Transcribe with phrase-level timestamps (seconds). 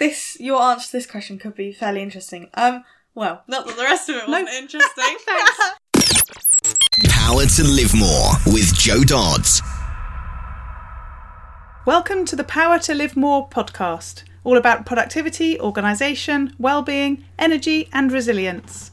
[0.00, 2.48] this your answer to this question could be fairly interesting.
[2.54, 5.16] Um, well, not that the rest of it wasn't interesting.
[7.08, 9.60] Power to Live More with Jo Dodds.
[11.84, 18.10] Welcome to the Power to Live More podcast, all about productivity, organisation, well-being, energy and
[18.10, 18.90] resilience.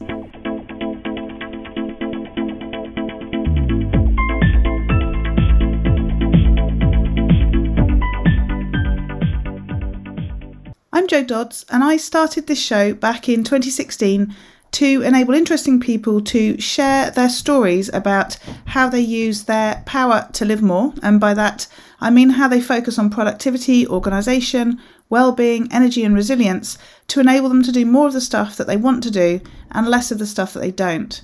[10.98, 14.34] I'm Jo Dodds, and I started this show back in 2016
[14.72, 20.44] to enable interesting people to share their stories about how they use their power to
[20.44, 20.92] live more.
[21.00, 21.68] And by that,
[22.00, 27.62] I mean how they focus on productivity, organisation, well-being, energy, and resilience to enable them
[27.62, 30.26] to do more of the stuff that they want to do and less of the
[30.26, 31.22] stuff that they don't.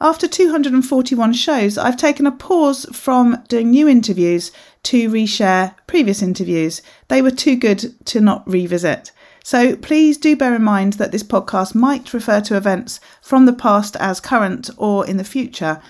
[0.00, 4.50] After 241 shows, I've taken a pause from doing new interviews
[4.84, 6.82] to reshare previous interviews.
[7.08, 9.12] They were too good to not revisit.
[9.42, 13.52] So please do bear in mind that this podcast might refer to events from the
[13.52, 15.80] past as current or in the future.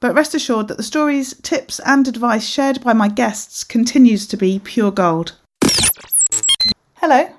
[0.00, 4.36] But rest assured that the stories, tips, and advice shared by my guests continues to
[4.36, 5.36] be pure gold.
[6.94, 7.30] Hello,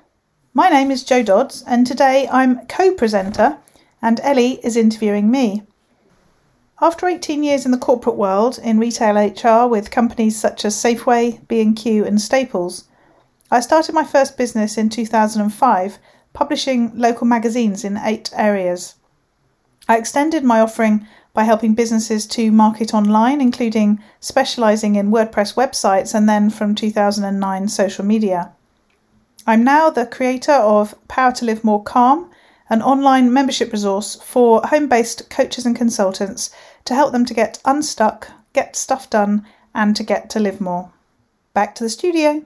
[0.52, 3.58] my name is Jo Dodds, and today I'm co presenter,
[4.02, 5.62] and Ellie is interviewing me.
[6.82, 11.46] After 18 years in the corporate world in retail HR with companies such as Safeway,
[11.46, 12.84] B&Q and Staples,
[13.50, 15.98] I started my first business in 2005,
[16.32, 18.94] publishing local magazines in eight areas.
[19.88, 26.14] I extended my offering by helping businesses to market online, including specialising in WordPress websites
[26.14, 28.52] and then from 2009 social media.
[29.46, 32.30] I'm now the creator of Power to Live More Calm,
[32.70, 36.50] an online membership resource for home based coaches and consultants
[36.84, 40.92] to help them to get unstuck, get stuff done, and to get to live more.
[41.52, 42.44] Back to the studio.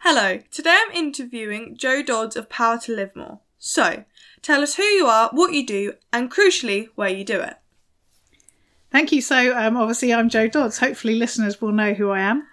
[0.00, 3.40] Hello, today I'm interviewing Jo Dodds of Power to Live More.
[3.58, 4.04] So,
[4.40, 7.56] tell us who you are, what you do, and crucially, where you do it.
[8.90, 9.20] Thank you.
[9.20, 10.78] So, um, obviously, I'm Jo Dodds.
[10.78, 12.46] Hopefully, listeners will know who I am.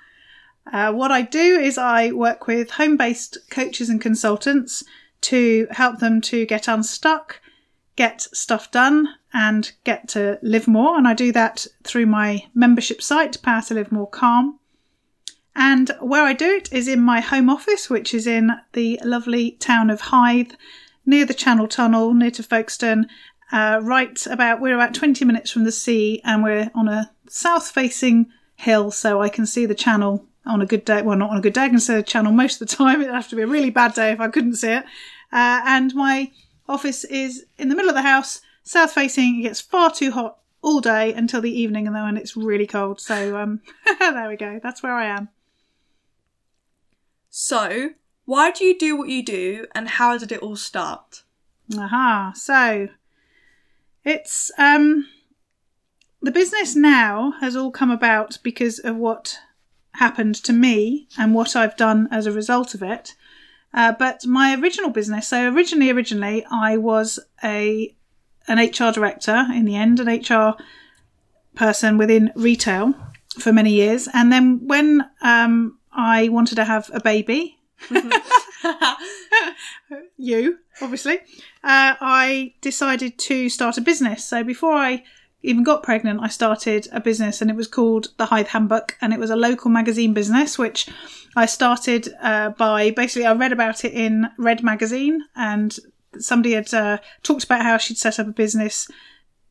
[0.72, 4.84] Uh, what I do is I work with home based coaches and consultants
[5.22, 7.42] to help them to get unstuck,
[7.96, 10.98] get stuff done, and get to live more.
[10.98, 14.59] And I do that through my membership site, Power to Live More Calm.
[15.56, 19.52] And where I do it is in my home office, which is in the lovely
[19.52, 20.54] town of Hythe,
[21.06, 23.08] near the Channel Tunnel, near to Folkestone.
[23.52, 27.70] Uh, right about, we're about 20 minutes from the sea and we're on a south
[27.70, 31.02] facing hill, so I can see the channel on a good day.
[31.02, 33.02] Well, not on a good day, I can see the channel most of the time.
[33.02, 34.84] It'd have to be a really bad day if I couldn't see it.
[35.31, 36.31] Uh, and my
[36.68, 39.40] office is in the middle of the house, south facing.
[39.40, 43.00] It gets far too hot all day until the evening, and then it's really cold.
[43.00, 43.62] So um,
[44.00, 44.59] there we go.
[44.62, 45.29] That's where I am.
[47.29, 47.91] So,
[48.25, 51.23] why do you do what you do, and how did it all start?
[51.78, 52.34] Aha.
[52.35, 52.90] So
[54.03, 55.08] it's um
[56.22, 59.38] the business now has all come about because of what
[59.94, 63.16] happened to me and what I've done as a result of it.
[63.74, 67.96] Uh, but my original business, so originally, originally, I was a
[68.47, 70.56] an HR director in the end, an HR
[71.56, 72.94] person within retail
[73.40, 77.58] for many years, and then when um, I wanted to have a baby,
[80.18, 81.19] you obviously,
[81.63, 84.25] uh, I decided to start a business.
[84.25, 85.03] So before I
[85.44, 89.13] even got pregnant, I started a business and it was called the Hythe Handbook and
[89.13, 90.88] it was a local magazine business, which
[91.35, 95.75] I started uh, by basically, I read about it in Red Magazine and
[96.19, 98.88] somebody had uh, talked about how she'd set up a business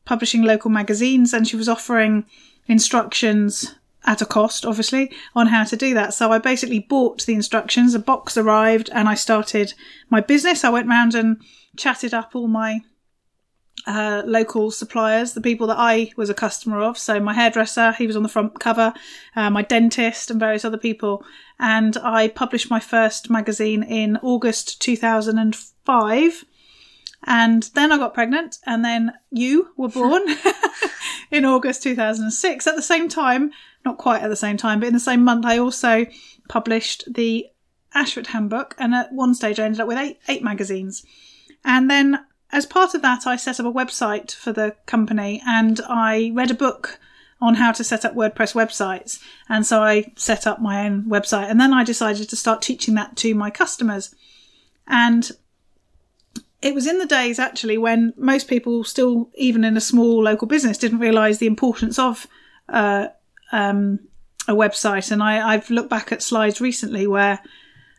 [0.05, 2.25] publishing local magazines and she was offering
[2.67, 6.13] instructions at a cost, obviously, on how to do that.
[6.13, 9.73] So I basically bought the instructions, a box arrived, and I started
[10.09, 10.63] my business.
[10.63, 11.37] I went round and
[11.77, 12.81] chatted up all my
[13.87, 16.97] uh, local suppliers, the people that I was a customer of.
[16.97, 18.93] So my hairdresser, he was on the front cover,
[19.35, 21.23] uh, my dentist, and various other people.
[21.59, 26.45] And I published my first magazine in August 2005.
[27.23, 30.23] And then I got pregnant, and then you were born
[31.31, 32.65] in August 2006.
[32.65, 33.51] At the same time,
[33.85, 36.07] not quite at the same time, but in the same month, I also
[36.49, 37.47] published the
[37.93, 41.05] Ashford Handbook, and at one stage, I ended up with eight, eight magazines.
[41.63, 45.79] And then as part of that, I set up a website for the company and
[45.87, 46.99] I read a book
[47.41, 49.19] on how to set up WordPress websites.
[49.49, 52.93] And so I set up my own website and then I decided to start teaching
[52.95, 54.13] that to my customers.
[54.87, 55.31] And
[56.61, 60.47] it was in the days actually when most people still, even in a small local
[60.47, 62.27] business, didn't realize the importance of
[62.69, 63.07] uh,
[63.51, 63.99] um,
[64.47, 65.11] a website.
[65.11, 67.39] And I, I've looked back at slides recently where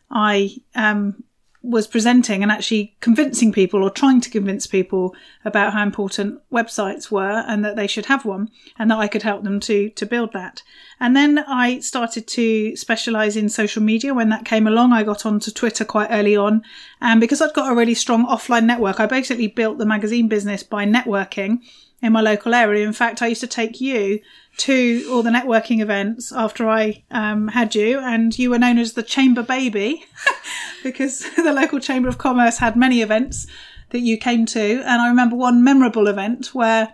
[0.09, 1.23] I um,
[1.63, 5.15] was presenting and actually convincing people or trying to convince people
[5.45, 9.23] about how important websites were and that they should have one and that I could
[9.23, 10.61] help them to to build that.
[10.99, 14.91] And then I started to specialize in social media when that came along.
[14.91, 16.63] I got onto Twitter quite early on
[16.99, 20.63] and because I'd got a really strong offline network, I basically built the magazine business
[20.63, 21.59] by networking
[22.03, 22.85] in my local area.
[22.85, 24.19] In fact, I used to take you
[24.57, 28.93] to all the networking events after I um, had you, and you were known as
[28.93, 30.05] the Chamber Baby
[30.83, 33.47] because the local Chamber of Commerce had many events
[33.91, 34.81] that you came to.
[34.81, 36.93] And I remember one memorable event where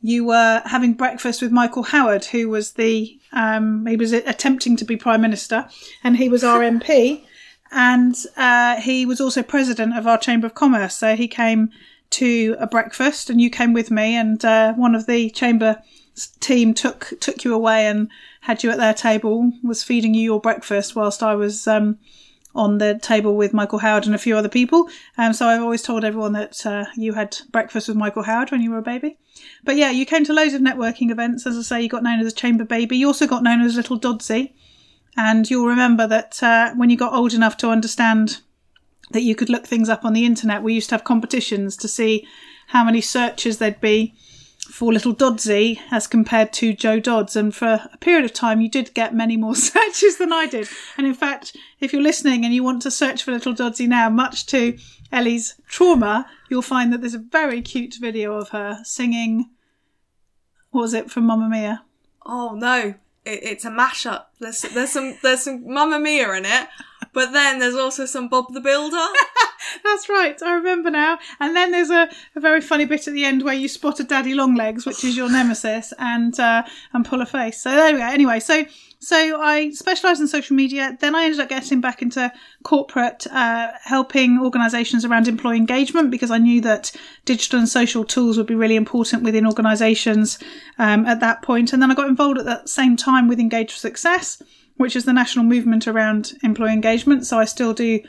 [0.00, 4.84] you were having breakfast with Michael Howard, who was the um, he was attempting to
[4.84, 5.68] be prime minister,
[6.04, 7.24] and he was our MP,
[7.72, 10.94] and uh, he was also president of our Chamber of Commerce.
[10.94, 11.70] So he came
[12.10, 15.82] to a breakfast, and you came with me, and uh, one of the chamber
[16.40, 18.08] team took took you away and
[18.42, 21.98] had you at their table, was feeding you your breakfast whilst I was um,
[22.54, 24.88] on the table with Michael Howard and a few other people.
[25.18, 28.62] Um, so I've always told everyone that uh, you had breakfast with Michael Howard when
[28.62, 29.18] you were a baby.
[29.62, 31.46] But yeah, you came to loads of networking events.
[31.46, 32.96] As I say, you got known as a chamber baby.
[32.96, 34.54] You also got known as Little Doddsy.
[35.18, 38.40] And you'll remember that uh, when you got old enough to understand
[39.10, 41.88] that you could look things up on the internet, we used to have competitions to
[41.88, 42.26] see
[42.68, 44.14] how many searches there'd be
[44.70, 47.36] for little Doddsy as compared to Jo Dodds.
[47.36, 50.68] And for a period of time, you did get many more searches than I did.
[50.96, 54.10] And in fact, if you're listening and you want to search for little Doddsy now,
[54.10, 54.76] much to
[55.12, 59.50] Ellie's trauma, you'll find that there's a very cute video of her singing.
[60.70, 61.82] What was it from Mamma Mia?
[62.24, 62.94] Oh no,
[63.24, 64.24] it, it's a mashup.
[64.40, 66.68] There's there's some there's some Mamma Mia in it,
[67.16, 69.06] but then there's also some Bob the Builder.
[69.82, 70.40] That's right.
[70.42, 71.18] I remember now.
[71.40, 74.04] And then there's a, a very funny bit at the end where you spot a
[74.04, 77.62] daddy longlegs, which is your nemesis, and uh, and pull a face.
[77.62, 78.04] So there we go.
[78.04, 78.66] Anyway, so
[78.98, 80.98] so I specialised in social media.
[81.00, 82.30] Then I ended up getting back into
[82.64, 86.92] corporate, uh, helping organisations around employee engagement because I knew that
[87.24, 90.38] digital and social tools would be really important within organisations
[90.78, 91.72] um, at that point.
[91.72, 94.42] And then I got involved at the same time with Engage for Success
[94.76, 97.26] which is the national movement around employee engagement.
[97.26, 98.00] So I still do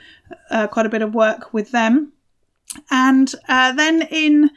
[0.50, 2.14] uh, quite a bit of work with them.
[2.92, 4.52] And uh, then in,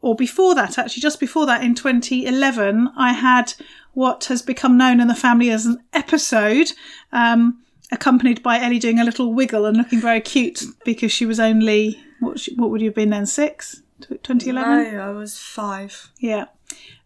[0.00, 3.54] or before that, actually, just before that, in 2011, I had
[3.92, 6.72] what has become known in the family as an episode,
[7.12, 7.62] um,
[7.92, 12.02] accompanied by Ellie doing a little wiggle and looking very cute because she was only,
[12.18, 13.82] what, what would you have been then, six?
[14.00, 14.96] 2011?
[14.96, 16.10] No, I was five.
[16.18, 16.46] Yeah.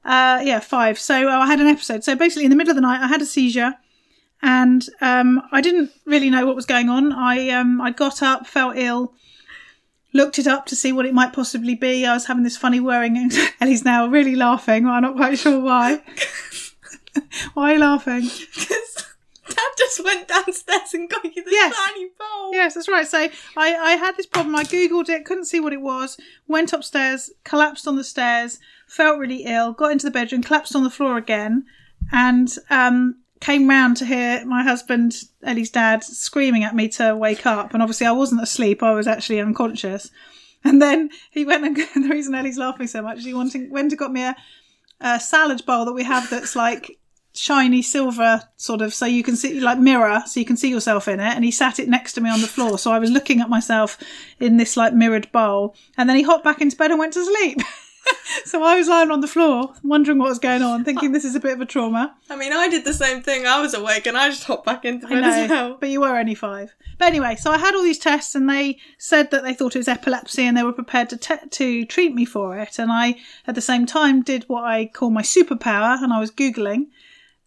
[0.05, 0.99] Uh, yeah, five.
[0.99, 2.03] So I had an episode.
[2.03, 3.75] So basically, in the middle of the night, I had a seizure
[4.43, 7.13] and um, I didn't really know what was going on.
[7.13, 9.13] I um, I got up, felt ill,
[10.13, 12.07] looked it up to see what it might possibly be.
[12.07, 14.87] I was having this funny whirring, and Ellie's now really laughing.
[14.87, 16.03] I'm not quite sure why.
[17.55, 18.23] why are you laughing?
[18.23, 19.07] Because
[19.49, 21.75] Dad just went downstairs and got you the Yes.
[21.75, 22.53] tiny bowl.
[22.53, 23.07] Yes, that's right.
[23.09, 23.19] So
[23.57, 24.55] I, I had this problem.
[24.55, 26.19] I googled it, couldn't see what it was.
[26.47, 29.73] Went upstairs, collapsed on the stairs, felt really ill.
[29.73, 31.65] Got into the bedroom, collapsed on the floor again,
[32.13, 37.47] and um, came round to hear my husband, Ellie's dad, screaming at me to wake
[37.47, 37.73] up.
[37.73, 40.11] And obviously, I wasn't asleep; I was actually unconscious.
[40.65, 43.93] And then he went and the reason Ellie's laughing so much is he wanting, went
[43.93, 44.37] and got me a,
[45.01, 46.99] a salad bowl that we have that's like
[47.35, 51.07] shiny silver sort of so you can see like mirror so you can see yourself
[51.09, 51.35] in it.
[51.35, 52.79] And he sat it next to me on the floor.
[52.79, 53.99] So i was looking at myself
[54.41, 55.75] in this like mirrored bowl.
[55.97, 57.61] And then he hopped back into bed and went to sleep
[58.45, 61.35] so i was lying on the floor wondering what was going on thinking this is
[61.35, 63.47] a bit of a trauma I mean, I did the same thing.
[63.47, 65.77] I was awake and I just hopped back into bed know, as well.
[65.81, 66.75] but you were only five.
[66.99, 69.79] But anyway, so I had all these tests, and they said that they thought it
[69.79, 72.79] was epilepsy, and they were prepared to te- to treat me for it.
[72.79, 76.31] And I, at the same time, did what I call my superpower, and I was
[76.31, 76.89] googling,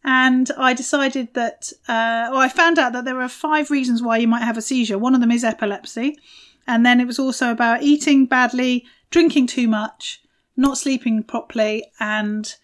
[0.04, 4.18] and I decided that, uh, well, I found out that there are five reasons why
[4.18, 4.98] you might have a seizure.
[4.98, 6.18] One of them is epilepsy,
[6.66, 10.22] and then it was also about eating badly, drinking too much,
[10.56, 12.56] not sleeping properly, and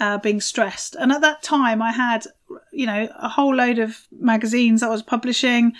[0.00, 0.94] uh, being stressed.
[0.96, 2.26] And at that time, I had,
[2.72, 5.72] you know, a whole load of magazines I was publishing.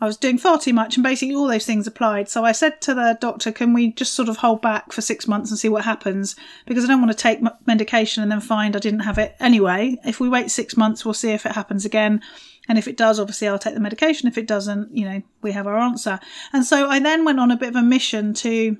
[0.00, 2.28] I was doing far too much, and basically all those things applied.
[2.28, 5.26] So I said to the doctor, "Can we just sort of hold back for six
[5.26, 6.36] months and see what happens?
[6.66, 9.96] Because I don't want to take medication and then find I didn't have it anyway.
[10.04, 12.22] If we wait six months, we'll see if it happens again."
[12.68, 14.28] And if it does, obviously I'll take the medication.
[14.28, 16.20] If it doesn't, you know, we have our answer.
[16.52, 18.76] And so I then went on a bit of a mission to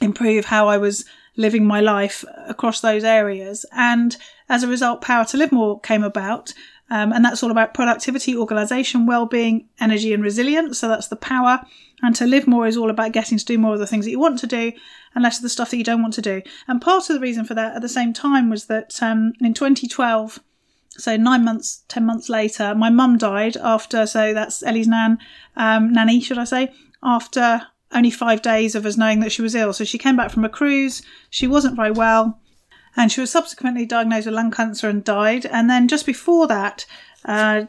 [0.00, 1.04] improve how I was
[1.40, 3.64] living my life across those areas.
[3.72, 4.16] And
[4.48, 6.52] as a result, Power to Live More came about.
[6.90, 10.78] Um, and that's all about productivity, organisation, well-being, energy and resilience.
[10.78, 11.60] So that's the power.
[12.02, 14.10] And to live more is all about getting to do more of the things that
[14.10, 14.72] you want to do
[15.14, 16.42] and less of the stuff that you don't want to do.
[16.66, 19.54] And part of the reason for that at the same time was that um, in
[19.54, 20.40] 2012,
[20.90, 24.06] so nine months, ten months later, my mum died after.
[24.06, 25.18] So that's Ellie's nan,
[25.56, 26.72] um, nanny, should I say?
[27.02, 29.72] After only five days of us knowing that she was ill.
[29.72, 31.02] So she came back from a cruise.
[31.28, 32.38] She wasn't very well,
[32.96, 35.46] and she was subsequently diagnosed with lung cancer and died.
[35.46, 36.86] And then just before that,
[37.24, 37.64] uh,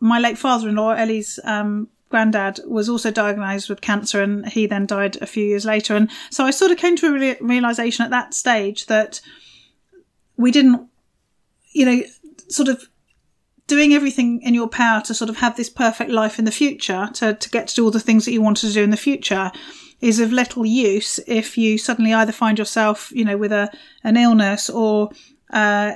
[0.00, 5.16] my late father-in-law, Ellie's um, granddad, was also diagnosed with cancer, and he then died
[5.20, 5.94] a few years later.
[5.94, 9.20] And so I sort of came to a re- realization at that stage that
[10.36, 10.88] we didn't,
[11.72, 12.02] you know,
[12.48, 12.88] sort of
[13.70, 17.08] doing everything in your power to sort of have this perfect life in the future,
[17.14, 18.96] to, to get to do all the things that you wanted to do in the
[18.96, 19.50] future,
[20.00, 23.70] is of little use if you suddenly either find yourself, you know, with a
[24.02, 25.10] an illness or
[25.50, 25.92] uh,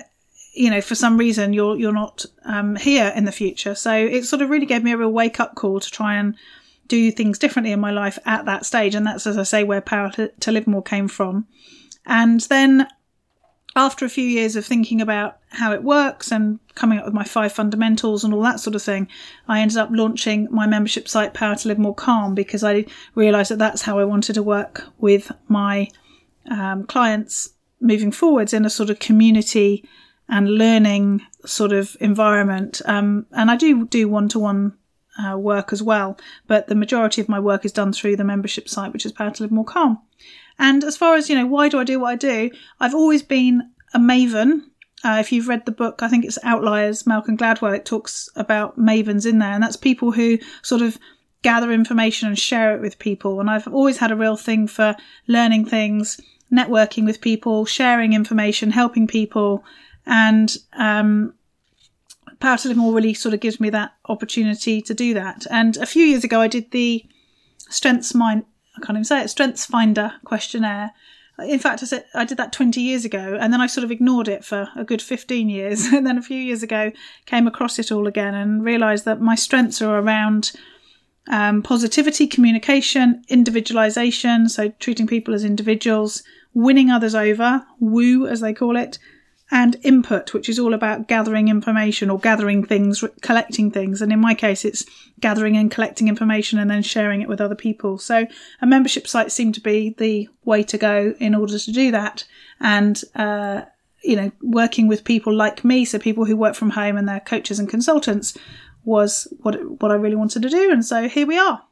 [0.55, 3.75] you know, for some reason you're you're not um, here in the future.
[3.75, 6.37] So it sort of really gave me a real wake up call to try and
[6.87, 9.81] do things differently in my life at that stage, and that's as I say where
[9.81, 11.47] Power to, to Live More came from.
[12.07, 12.87] And then
[13.77, 17.25] after a few years of thinking about how it works and coming up with my
[17.25, 19.09] five fundamentals and all that sort of thing,
[19.49, 23.51] I ended up launching my membership site, Power to Live More Calm, because I realised
[23.51, 25.89] that that's how I wanted to work with my
[26.51, 27.51] um, clients
[27.81, 29.89] moving forwards in a sort of community
[30.29, 32.81] and learning sort of environment.
[32.87, 34.79] Um, and I do do one to one
[35.37, 38.93] work as well, but the majority of my work is done through the membership site,
[38.93, 40.01] which is Power to Live More Calm.
[40.59, 42.51] And as far as, you know, why do I do what I do?
[42.81, 44.63] I've always been a maven.
[45.05, 48.79] Uh, if you've read the book, I think it's Outliers, Malcolm Gladwell, it talks about
[48.79, 49.53] mavens in there.
[49.53, 50.99] And that's people who sort of
[51.43, 53.41] gather information and share it with people.
[53.41, 54.97] And I've always had a real thing for
[55.27, 56.21] learning things,
[56.51, 59.65] networking with people, sharing information, helping people.
[60.07, 61.35] And, um,
[62.41, 65.47] Power to Live More really sort of gives me that opportunity to do that.
[65.51, 67.05] And a few years ago, I did the
[67.59, 68.45] Strengths Mind,
[68.77, 70.93] I can't even say it, Strengths Finder questionnaire.
[71.39, 73.91] In fact, I said I did that 20 years ago, and then I sort of
[73.91, 75.87] ignored it for a good 15 years.
[75.93, 76.93] And then a few years ago,
[77.27, 80.53] came across it all again and realised that my strengths are around
[81.29, 88.53] um, positivity, communication, individualisation, so treating people as individuals, winning others over, woo as they
[88.53, 88.99] call it,
[89.51, 94.01] and input, which is all about gathering information or gathering things, collecting things.
[94.01, 94.85] And in my case, it's
[95.21, 97.99] gathering and collecting information and then sharing it with other people.
[97.99, 98.27] So
[98.63, 102.25] a membership site seemed to be the way to go in order to do that.
[102.59, 103.63] And, uh,
[104.03, 107.21] you know, working with people like me, so people who work from home and they're
[107.21, 108.37] coaches and consultants,
[108.85, 110.71] was what what I really wanted to do.
[110.71, 111.63] And so here we are.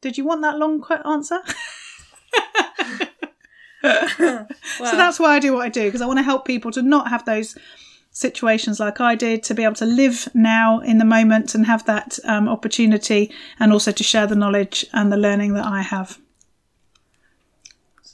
[0.00, 1.40] Did you want that long answer?
[3.82, 6.82] So that's why I do what I do because I want to help people to
[6.82, 7.56] not have those
[8.10, 11.84] situations like I did, to be able to live now in the moment and have
[11.86, 16.18] that um, opportunity, and also to share the knowledge and the learning that I have.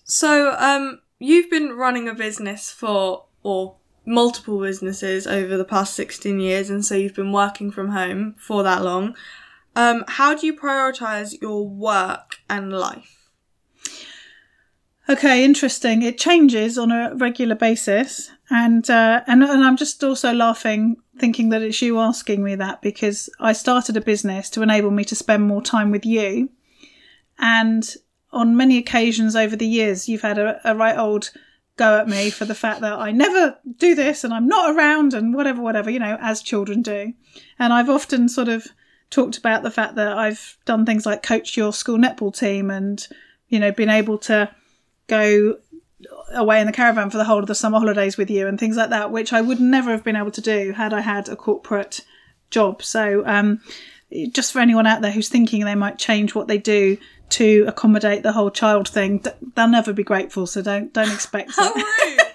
[0.04, 6.38] So, um, you've been running a business for, or multiple businesses over the past 16
[6.38, 9.16] years, and so you've been working from home for that long.
[9.74, 13.15] Um, how do you prioritize your work and life?
[15.08, 16.02] Okay, interesting.
[16.02, 21.50] It changes on a regular basis, and uh, and and I'm just also laughing, thinking
[21.50, 25.14] that it's you asking me that because I started a business to enable me to
[25.14, 26.50] spend more time with you,
[27.38, 27.88] and
[28.32, 31.30] on many occasions over the years, you've had a, a right old
[31.76, 35.12] go at me for the fact that I never do this and I'm not around
[35.14, 37.12] and whatever, whatever, you know, as children do.
[37.58, 38.66] And I've often sort of
[39.10, 43.06] talked about the fact that I've done things like coach your school netball team and,
[43.48, 44.50] you know, been able to
[45.06, 45.58] go
[46.32, 48.76] away in the caravan for the whole of the summer holidays with you and things
[48.76, 51.36] like that, which I would never have been able to do had I had a
[51.36, 52.00] corporate
[52.50, 52.82] job.
[52.82, 53.60] So, um,
[54.30, 56.96] just for anyone out there who's thinking they might change what they do
[57.28, 60.46] to accommodate the whole child thing, they'll never be grateful.
[60.46, 62.34] So don't don't expect it.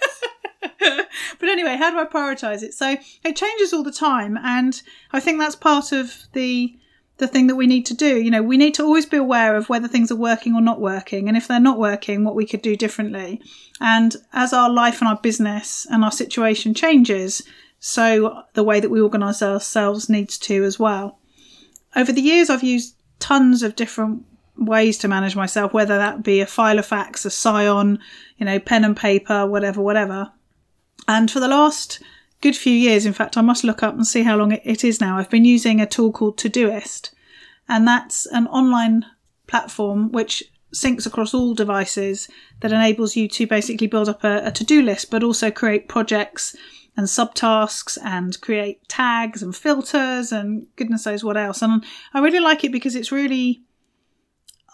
[1.39, 2.73] but anyway, how do I prioritize it?
[2.73, 6.75] So it changes all the time, and I think that's part of the
[7.21, 8.19] the thing that we need to do.
[8.19, 10.81] You know, we need to always be aware of whether things are working or not
[10.81, 13.39] working, and if they're not working, what we could do differently.
[13.79, 17.43] And as our life and our business and our situation changes,
[17.79, 21.19] so the way that we organise ourselves needs to as well.
[21.95, 24.25] Over the years, I've used tons of different
[24.57, 27.99] ways to manage myself, whether that be a Filofax, a Psion,
[28.37, 30.31] you know, pen and paper, whatever, whatever.
[31.07, 32.01] And for the last
[32.41, 33.05] good few years.
[33.05, 35.17] In fact, I must look up and see how long it is now.
[35.17, 37.12] I've been using a tool called Todoist,
[37.69, 39.05] and that's an online
[39.48, 40.43] platform which
[40.74, 42.29] syncs across all devices
[42.62, 46.55] that enables you to basically build up a, a to-do list, but also create projects
[46.98, 51.62] and subtasks and create tags and filters and goodness knows what else.
[51.62, 51.83] And
[52.13, 53.63] I really like it because it's really,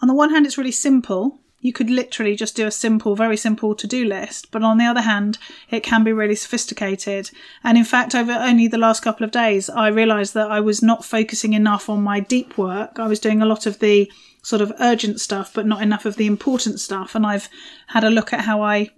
[0.00, 3.36] on the one hand, it's really simple you could literally just do a simple, very
[3.36, 4.50] simple to do list.
[4.50, 5.36] But on the other hand,
[5.70, 7.30] it can be really sophisticated.
[7.62, 10.82] And in fact, over only the last couple of days, I realized that I was
[10.82, 12.98] not focusing enough on my deep work.
[12.98, 14.10] I was doing a lot of the
[14.42, 17.14] sort of urgent stuff, but not enough of the important stuff.
[17.14, 17.50] And I've
[17.88, 18.88] had a look at how I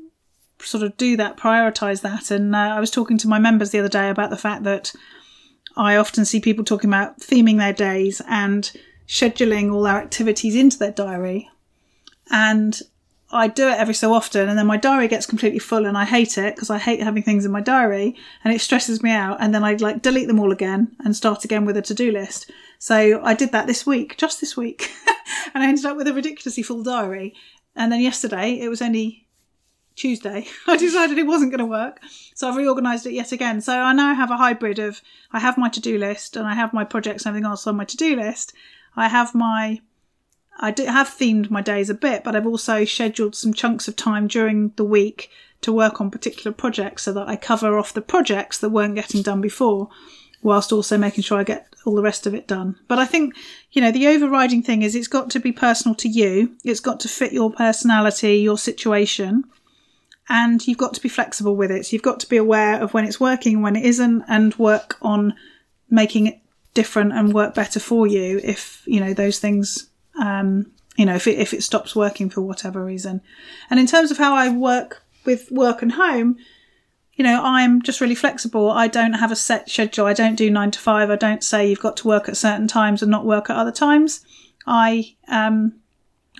[0.60, 2.30] sort of do that, prioritize that.
[2.30, 4.92] And uh, I was talking to my members the other day about the fact that
[5.76, 8.70] I often see people talking about theming their days and
[9.08, 11.50] scheduling all their activities into their diary
[12.30, 12.80] and
[13.32, 16.04] I do it every so often, and then my diary gets completely full, and I
[16.04, 19.36] hate it because I hate having things in my diary, and it stresses me out.
[19.40, 22.10] And then I like delete them all again and start again with a to do
[22.10, 22.50] list.
[22.78, 24.90] So I did that this week, just this week,
[25.54, 27.34] and I ended up with a ridiculously full diary.
[27.76, 29.28] And then yesterday, it was only
[29.94, 30.46] Tuesday.
[30.66, 32.00] I decided it wasn't going to work,
[32.34, 33.60] so I've reorganised it yet again.
[33.60, 36.54] So I now have a hybrid of I have my to do list and I
[36.54, 38.54] have my projects and everything else on my to do list.
[38.96, 39.80] I have my
[40.60, 43.96] I do have themed my days a bit, but I've also scheduled some chunks of
[43.96, 45.30] time during the week
[45.62, 49.22] to work on particular projects so that I cover off the projects that weren't getting
[49.22, 49.88] done before,
[50.42, 52.76] whilst also making sure I get all the rest of it done.
[52.88, 53.34] But I think,
[53.72, 56.56] you know, the overriding thing is it's got to be personal to you.
[56.62, 59.44] It's got to fit your personality, your situation,
[60.28, 61.86] and you've got to be flexible with it.
[61.86, 64.98] So you've got to be aware of when it's working when it isn't and work
[65.00, 65.34] on
[65.88, 66.38] making it
[66.74, 71.26] different and work better for you if, you know, those things um, you know, if
[71.26, 73.20] it, if it stops working for whatever reason.
[73.70, 76.36] And in terms of how I work with work and home,
[77.14, 78.70] you know, I'm just really flexible.
[78.70, 80.06] I don't have a set schedule.
[80.06, 81.10] I don't do nine to five.
[81.10, 83.72] I don't say you've got to work at certain times and not work at other
[83.72, 84.24] times.
[84.66, 85.80] I, um,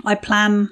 [0.04, 0.70] I plan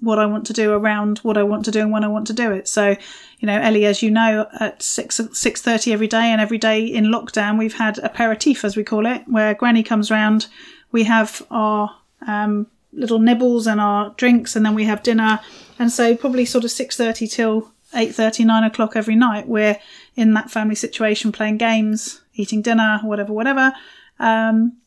[0.00, 2.26] what I want to do around what I want to do and when I want
[2.26, 2.66] to do it.
[2.66, 2.96] So,
[3.38, 6.84] you know, Ellie, as you know, at six six thirty every day, and every day
[6.84, 10.48] in lockdown, we've had aperitif, as we call it, where Granny comes round.
[10.90, 11.94] We have our
[12.26, 15.40] um, little nibbles and our drinks, and then we have dinner.
[15.78, 19.78] And so probably sort of six thirty till eight thirty, nine o'clock every night, we're
[20.16, 23.72] in that family situation, playing games, eating dinner, whatever, whatever.
[24.18, 24.78] Um,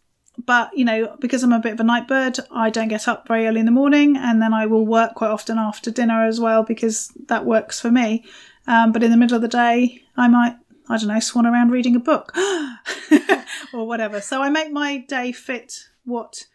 [0.45, 3.27] but you know, because I'm a bit of a night bird, I don't get up
[3.27, 6.39] very early in the morning, and then I will work quite often after dinner as
[6.39, 8.25] well because that works for me.
[8.67, 11.71] Um, but in the middle of the day, I might I don't know, swan around
[11.71, 12.31] reading a book
[13.73, 14.21] or whatever.
[14.21, 16.45] So I make my day fit what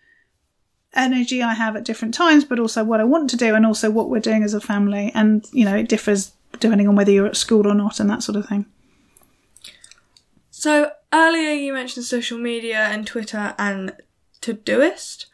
[0.95, 3.91] energy I have at different times, but also what I want to do and also
[3.91, 5.13] what we're doing as a family.
[5.15, 8.23] And, you know, it differs depending on whether you're at school or not and that
[8.23, 8.67] sort of thing.
[10.51, 13.93] So earlier you mentioned social media and Twitter and
[14.43, 15.27] Todoist.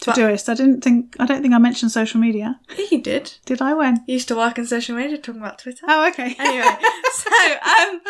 [0.00, 0.48] Todoist.
[0.48, 1.16] I didn't think.
[1.20, 2.58] I don't think I mentioned social media.
[2.76, 3.34] Yeah, you did.
[3.44, 3.74] Did I?
[3.74, 3.96] When?
[4.06, 5.84] You used to work in social media, talking about Twitter.
[5.88, 6.34] Oh, okay.
[6.40, 6.76] Anyway,
[7.12, 7.30] so
[7.62, 8.00] um,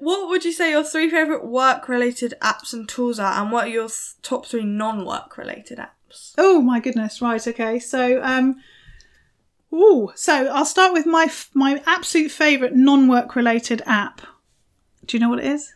[0.00, 3.70] what would you say your three favorite work-related apps and tools are, and what are
[3.70, 3.88] your
[4.22, 6.34] top three non-work-related apps?
[6.36, 7.22] Oh my goodness!
[7.22, 7.46] Right.
[7.46, 7.78] Okay.
[7.78, 8.56] So um.
[9.72, 14.20] Ooh, so I'll start with my f- my absolute favourite non-work related app.
[15.06, 15.72] Do you know what it is?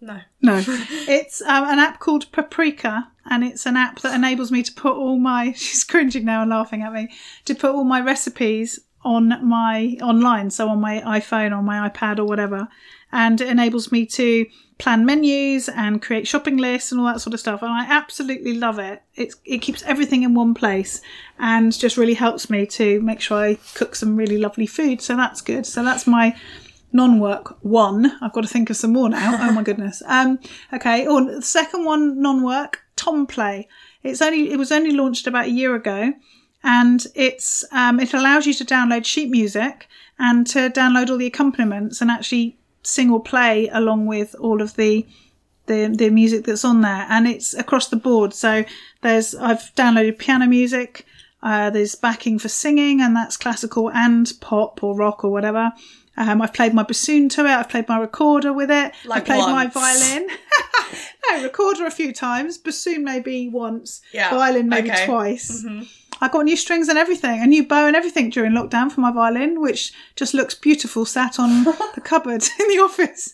[0.00, 0.20] No.
[0.40, 4.72] No, it's um, an app called Paprika, and it's an app that enables me to
[4.72, 5.52] put all my.
[5.56, 7.10] She's cringing now and laughing at me
[7.44, 12.18] to put all my recipes on my online, so on my iPhone or my iPad
[12.18, 12.68] or whatever,
[13.12, 14.46] and it enables me to
[14.78, 17.62] plan menus and create shopping lists and all that sort of stuff.
[17.62, 19.02] And I absolutely love it.
[19.14, 21.02] It it keeps everything in one place
[21.38, 25.02] and just really helps me to make sure I cook some really lovely food.
[25.02, 25.66] So that's good.
[25.66, 26.34] So that's my
[26.92, 28.12] non-work one.
[28.20, 29.36] I've got to think of some more now.
[29.40, 30.02] Oh my goodness.
[30.10, 30.40] Um,
[30.72, 31.06] okay.
[31.06, 33.68] Oh, the second one, non-work, Tomplay.
[34.02, 36.12] It's only, it was only launched about a year ago
[36.64, 41.26] and it's, um, it allows you to download sheet music and to download all the
[41.26, 45.06] accompaniments and actually sing or play along with all of the,
[45.66, 48.34] the, the music that's on there and it's across the board.
[48.34, 48.64] So
[49.02, 51.06] there's, I've downloaded piano music,
[51.42, 55.72] uh, there's backing for singing and that's classical and pop or rock or whatever.
[56.20, 57.50] Um, I've played my bassoon to it.
[57.50, 58.92] I've played my recorder with it.
[59.06, 60.28] Like I've played my violin.
[61.30, 62.58] no, recorder a few times.
[62.58, 64.02] Bassoon maybe once.
[64.12, 65.06] Yeah, Violin maybe okay.
[65.06, 65.64] twice.
[66.20, 69.10] I got new strings and everything, a new bow and everything during lockdown for my
[69.10, 73.32] violin, which just looks beautiful sat on the cupboard in the office.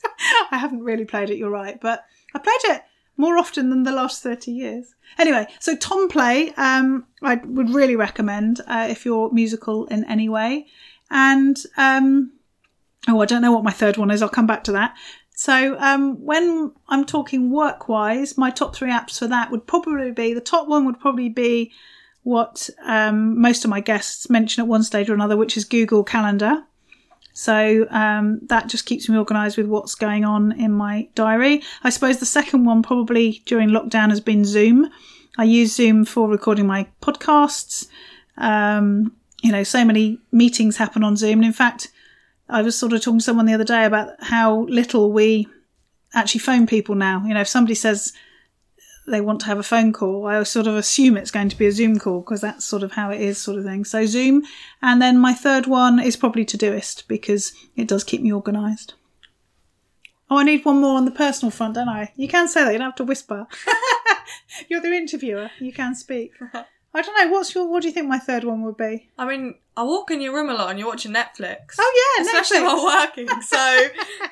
[0.52, 2.82] I haven't really played it, you're right, but I played it
[3.16, 4.94] more often than the last 30 years.
[5.18, 10.66] Anyway, so Tomplay, um, I would really recommend uh, if you're musical in any way.
[11.10, 12.32] And um,
[13.08, 14.22] oh, I don't know what my third one is.
[14.22, 14.96] I'll come back to that.
[15.34, 20.10] So um, when I'm talking work wise, my top three apps for that would probably
[20.10, 21.72] be the top one would probably be
[22.22, 26.04] what um, most of my guests mention at one stage or another, which is Google
[26.04, 26.64] Calendar.
[27.34, 31.62] So um, that just keeps me organised with what's going on in my diary.
[31.84, 34.90] I suppose the second one, probably during lockdown, has been Zoom.
[35.36, 37.88] I use Zoom for recording my podcasts.
[38.38, 41.40] Um, you know, so many meetings happen on Zoom.
[41.40, 41.92] And in fact,
[42.48, 45.48] I was sort of talking to someone the other day about how little we
[46.14, 47.24] actually phone people now.
[47.26, 48.12] You know, if somebody says
[49.06, 51.66] they want to have a phone call, I sort of assume it's going to be
[51.66, 53.84] a Zoom call because that's sort of how it is, sort of thing.
[53.84, 54.42] So Zoom,
[54.82, 58.94] and then my third one is probably Todoist because it does keep me organised.
[60.28, 62.12] Oh, I need one more on the personal front, don't I?
[62.16, 62.72] You can say that.
[62.72, 63.46] You don't have to whisper.
[64.68, 65.50] You're the interviewer.
[65.60, 66.32] You can speak.
[66.96, 67.32] I don't know.
[67.32, 67.68] What's your?
[67.70, 69.08] What do you think my third one would be?
[69.18, 71.74] I mean, I walk in your room a lot and you're watching Netflix.
[71.78, 72.62] Oh yeah, Especially Netflix.
[72.64, 73.28] while working.
[73.42, 73.86] So,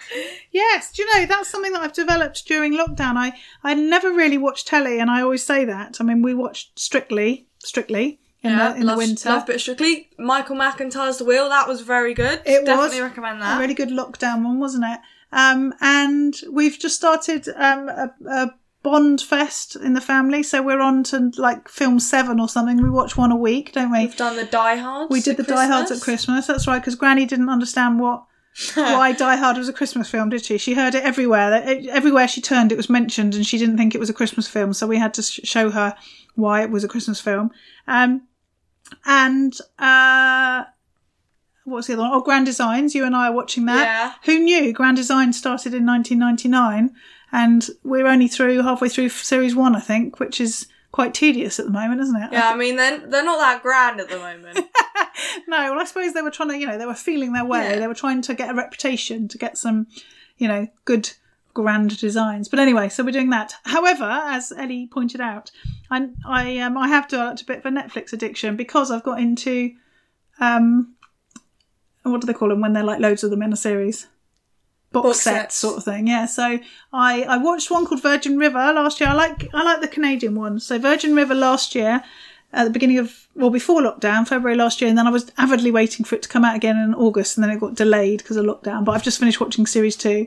[0.53, 3.17] Yes, do you know that's something that I've developed during lockdown.
[3.17, 5.99] I I never really watched telly, and I always say that.
[6.01, 9.29] I mean, we watched Strictly, Strictly in yeah, the in love, the winter.
[9.29, 10.09] Love Bit Strictly.
[10.19, 11.49] Michael McIntyre's The Wheel.
[11.49, 12.41] That was very good.
[12.47, 13.61] It Definitely was recommend a that.
[13.61, 15.01] really good lockdown one, wasn't it?
[15.33, 20.79] Um, and we've just started um, a, a Bond fest in the family, so we're
[20.81, 22.81] on to like film seven or something.
[22.81, 24.01] We watch one a week, don't we?
[24.07, 25.11] We've done the Die Hard.
[25.11, 26.05] We did the at Die Hards at Christmas.
[26.05, 26.47] Christmas.
[26.47, 28.25] That's right, because Granny didn't understand what
[28.75, 30.59] why Die Hard was a Christmas film, did she?
[30.59, 31.51] She heard it everywhere.
[31.51, 34.47] That- Everywhere she turned, it was mentioned, and she didn't think it was a Christmas
[34.47, 34.73] film.
[34.73, 35.97] So we had to sh- show her
[36.37, 37.51] why it was a Christmas film.
[37.89, 38.29] Um,
[39.07, 40.65] and uh,
[41.65, 42.11] what's the other one?
[42.13, 42.95] Oh, Grand Designs.
[42.95, 43.83] You and I are watching that.
[43.85, 44.13] Yeah.
[44.25, 46.95] Who knew Grand Designs started in 1999,
[47.35, 51.67] and we're only through halfway through series one, I think, which is quite tedious at
[51.67, 52.29] the moment, isn't it?
[52.31, 54.61] Yeah, I mean, they're, they're not that grand at the moment.
[55.47, 57.71] No, well, I suppose they were trying to, you know, they were feeling their way.
[57.71, 57.79] Yeah.
[57.79, 59.87] They were trying to get a reputation, to get some,
[60.39, 61.11] you know, good
[61.55, 62.49] grand designs.
[62.49, 63.55] But anyway, so we're doing that.
[63.65, 65.51] However, as Ellie pointed out,
[65.91, 69.21] I I um I have developed a bit of a Netflix addiction because I've got
[69.21, 69.73] into
[70.41, 70.95] um
[72.03, 74.09] what do they call them when they're like loads of them in a series?
[74.95, 75.55] Box, Box sets, sets.
[75.57, 76.07] sort of thing.
[76.07, 76.27] Yeah.
[76.27, 76.59] So
[76.93, 79.11] I I watched one called Virgin River last year.
[79.11, 80.59] I like I like the Canadian one.
[80.61, 82.03] So Virgin River last year
[82.55, 85.71] at the beginning of well before lockdown february last year and then i was avidly
[85.71, 88.37] waiting for it to come out again in august and then it got delayed because
[88.37, 90.27] of lockdown but i've just finished watching series two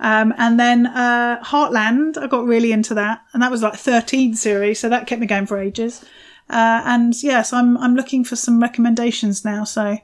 [0.00, 4.34] um, and then uh, heartland i got really into that and that was like 13
[4.34, 6.04] series so that kept me going for ages
[6.48, 9.98] uh, and yes i'm i'm looking for some recommendations now so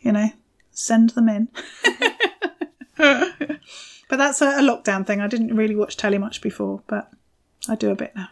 [0.00, 0.30] you know
[0.70, 1.48] send them in
[4.08, 7.10] but that's a, a lockdown thing i didn't really watch telly much before but
[7.68, 8.28] i do a bit now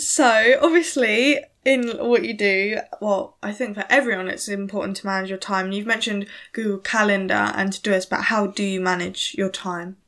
[0.00, 5.28] So, obviously, in what you do, well, I think for everyone it's important to manage
[5.28, 5.66] your time.
[5.66, 9.98] And You've mentioned Google Calendar and Todoist, but how do you manage your time?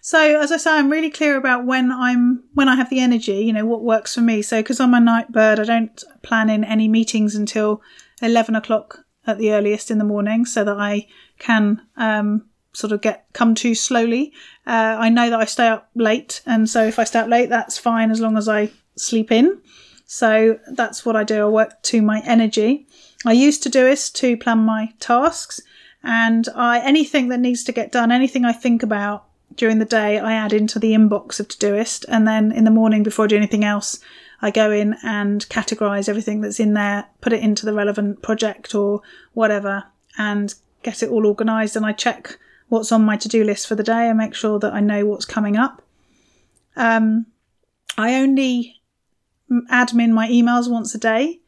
[0.00, 3.44] So as I say, I'm really clear about when I'm when I have the energy.
[3.44, 4.42] You know what works for me.
[4.42, 7.80] So because I'm a night bird, I don't plan in any meetings until
[8.20, 11.06] eleven o'clock at the earliest in the morning, so that I
[11.38, 14.32] can um, sort of get come to slowly.
[14.66, 17.48] Uh, I know that I stay up late, and so if I stay up late,
[17.48, 19.60] that's fine as long as I sleep in.
[20.06, 21.42] So that's what I do.
[21.42, 22.86] I work to my energy.
[23.24, 25.60] I use Todoist to plan my tasks,
[26.02, 30.18] and I anything that needs to get done, anything I think about during the day,
[30.18, 33.36] I add into the inbox of Todoist, and then in the morning before I do
[33.36, 33.98] anything else,
[34.42, 38.74] I go in and categorize everything that's in there, put it into the relevant project
[38.74, 39.02] or
[39.34, 39.84] whatever,
[40.16, 41.76] and get it all organized.
[41.76, 44.72] And I check what's on my to-do list for the day and make sure that
[44.72, 45.82] I know what's coming up.
[46.76, 47.26] Um,
[47.98, 48.80] I only
[49.50, 51.40] admin my emails once a day.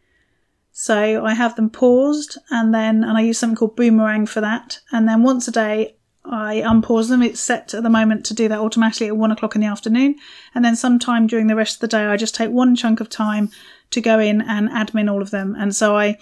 [0.73, 4.81] So I have them paused and then, and I use something called Boomerang for that.
[4.91, 7.23] And then once a day, I unpause them.
[7.23, 10.17] It's set at the moment to do that automatically at one o'clock in the afternoon.
[10.55, 13.09] And then sometime during the rest of the day, I just take one chunk of
[13.09, 13.51] time
[13.91, 15.57] to go in and admin all of them.
[15.59, 16.19] And so I,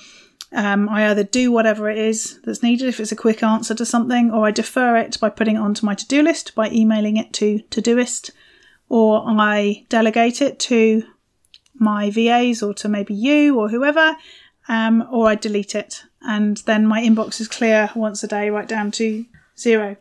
[0.52, 3.84] um, I either do whatever it is that's needed if it's a quick answer to
[3.84, 7.32] something, or I defer it by putting it onto my to-do list by emailing it
[7.34, 8.30] to Todoist,
[8.88, 11.04] or I delegate it to
[11.74, 14.16] my VAs or to maybe you or whoever,
[14.68, 16.04] um, or I delete it.
[16.22, 19.24] And then my inbox is clear once a day, right down to
[19.60, 19.96] zero.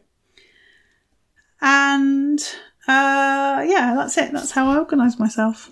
[1.61, 2.39] And
[2.87, 4.31] uh, yeah, that's it.
[4.31, 5.71] That's how I organise myself.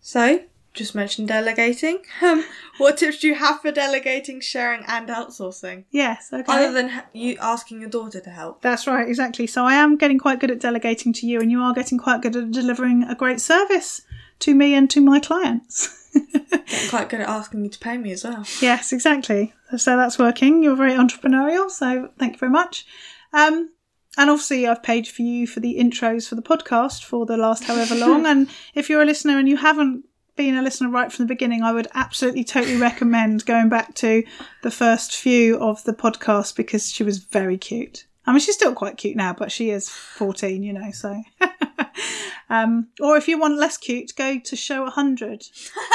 [0.00, 0.40] So,
[0.72, 2.02] just mentioned delegating.
[2.22, 2.44] Um,
[2.78, 5.84] what tips do you have for delegating, sharing, and outsourcing?
[5.90, 6.44] Yes, okay.
[6.48, 8.62] Other than you asking your daughter to help.
[8.62, 9.46] That's right, exactly.
[9.46, 12.22] So I am getting quite good at delegating to you, and you are getting quite
[12.22, 14.02] good at delivering a great service
[14.40, 15.96] to me and to my clients.
[16.88, 18.44] Quite good at asking you to pay me as well.
[18.60, 19.52] yes, exactly.
[19.76, 20.62] So that's working.
[20.62, 22.84] You're very entrepreneurial, so thank you very much.
[23.32, 23.70] Um,
[24.16, 27.64] and obviously, I've paid for you for the intros for the podcast for the last
[27.64, 28.26] however long.
[28.26, 30.04] and if you're a listener and you haven't
[30.36, 34.24] been a listener right from the beginning, I would absolutely totally recommend going back to
[34.62, 38.06] the first few of the podcast because she was very cute.
[38.26, 41.22] I mean, she's still quite cute now, but she is 14, you know, so.
[42.50, 45.44] um, or if you want less cute, go to show 100.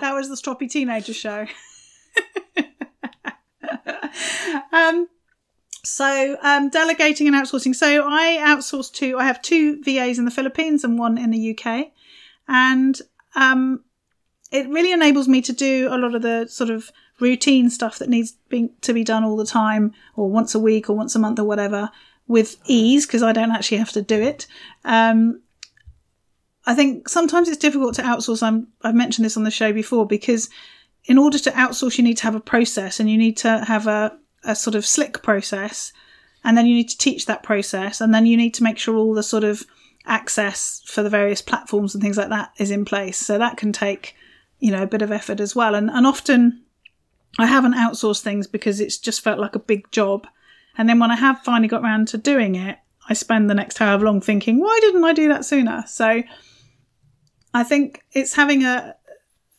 [0.00, 1.46] that was the Stroppy Teenager show.
[4.72, 5.08] um,
[5.84, 7.74] so, um, delegating and outsourcing.
[7.74, 11.56] So, I outsource to, I have two VAs in the Philippines and one in the
[11.56, 11.92] UK.
[12.48, 13.00] And
[13.36, 13.84] um,
[14.50, 18.08] it really enables me to do a lot of the sort of routine stuff that
[18.08, 21.18] needs being, to be done all the time or once a week or once a
[21.18, 21.90] month or whatever
[22.26, 24.46] with ease because I don't actually have to do it.
[24.84, 25.42] Um,
[26.66, 28.42] I think sometimes it's difficult to outsource.
[28.42, 30.48] I'm, I've mentioned this on the show before because
[31.04, 33.86] in order to outsource, you need to have a process and you need to have
[33.86, 35.92] a, a sort of slick process.
[36.44, 38.00] And then you need to teach that process.
[38.00, 39.64] And then you need to make sure all the sort of
[40.06, 43.18] access for the various platforms and things like that is in place.
[43.18, 44.14] So that can take,
[44.58, 45.74] you know, a bit of effort as well.
[45.74, 46.62] And, and often
[47.38, 50.26] I haven't outsourced things because it's just felt like a big job.
[50.76, 52.78] And then when I have finally got around to doing it,
[53.08, 55.84] I spend the next however long thinking, why didn't I do that sooner?
[55.86, 56.22] So
[57.52, 58.96] I think it's having a,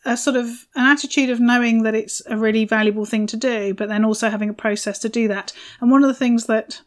[0.05, 3.73] a sort of an attitude of knowing that it's a really valuable thing to do,
[3.73, 5.51] but then also having a process to do that.
[5.81, 6.81] And one of the things that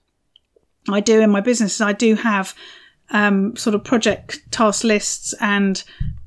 [0.89, 2.55] I do in my business is I do have
[3.11, 5.83] um, sort of project task lists and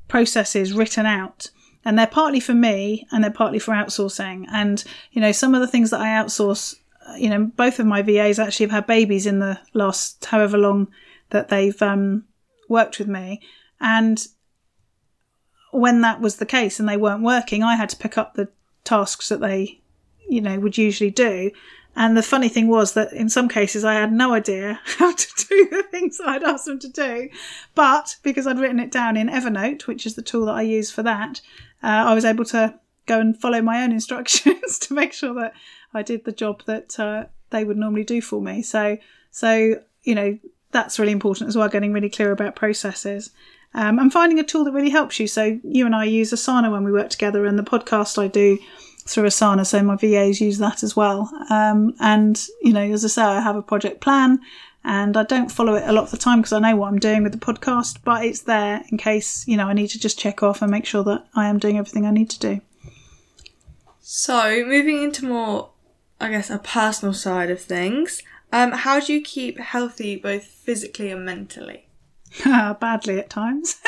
[0.07, 1.49] processes written out
[1.83, 4.45] and they're partly for me and they're partly for outsourcing.
[4.51, 6.75] And, you know, some of the things that I outsource,
[7.17, 10.87] you know, both of my VAs actually have had babies in the last however long
[11.31, 12.25] that they've um,
[12.69, 13.41] worked with me.
[13.79, 14.23] And
[15.71, 18.49] when that was the case and they weren't working, I had to pick up the
[18.83, 19.79] tasks that they,
[20.29, 21.51] you know, would usually do.
[21.95, 25.27] And the funny thing was that in some cases I had no idea how to
[25.49, 27.29] do the things I'd asked them to do.
[27.75, 30.89] But because I'd written it down in Evernote, which is the tool that I use
[30.89, 31.41] for that,
[31.83, 35.53] uh, I was able to go and follow my own instructions to make sure that
[35.93, 38.61] I did the job that uh, they would normally do for me.
[38.61, 38.97] So,
[39.31, 40.39] so you know,
[40.71, 41.67] that's really important as well.
[41.67, 43.31] Getting really clear about processes.
[43.73, 45.27] Um, and finding a tool that really helps you.
[45.27, 48.57] So you and I use Asana when we work together, and the podcast I do
[49.05, 49.65] through Asana.
[49.65, 51.31] So my VAs use that as well.
[51.49, 54.39] Um, and you know, as I say, I have a project plan,
[54.83, 56.99] and I don't follow it a lot of the time because I know what I'm
[56.99, 60.19] doing with the podcast, but it's there in case, you know, I need to just
[60.19, 62.61] check off and make sure that I am doing everything I need to do.
[63.99, 65.69] So, moving into more,
[66.19, 71.11] I guess, a personal side of things, um, how do you keep healthy both physically
[71.11, 71.87] and mentally?
[72.45, 73.81] Badly at times.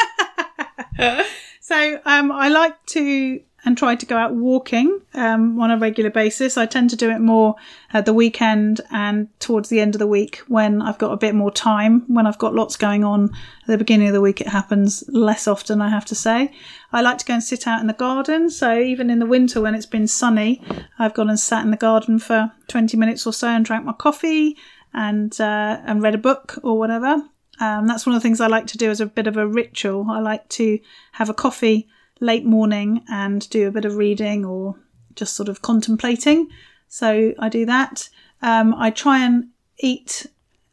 [1.62, 6.10] so, um, I like to and try to go out walking um, on a regular
[6.10, 6.58] basis.
[6.58, 7.56] I tend to do it more
[7.93, 11.34] at the weekend and towards the end of the week when I've got a bit
[11.34, 12.03] more time.
[12.08, 15.47] When I've got lots going on at the beginning of the week, it happens less
[15.47, 16.53] often, I have to say.
[16.91, 18.49] I like to go and sit out in the garden.
[18.49, 20.62] So even in the winter when it's been sunny,
[20.99, 23.93] I've gone and sat in the garden for 20 minutes or so and drank my
[23.93, 24.58] coffee
[24.93, 27.23] and, uh, and read a book or whatever.
[27.59, 29.47] Um, that's one of the things I like to do as a bit of a
[29.47, 30.07] ritual.
[30.09, 30.79] I like to
[31.13, 31.87] have a coffee
[32.19, 34.75] late morning and do a bit of reading or
[35.15, 36.49] just sort of contemplating.
[36.87, 38.09] So I do that.
[38.41, 40.25] Um, I try and eat